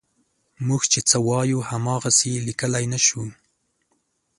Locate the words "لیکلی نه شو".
2.47-3.23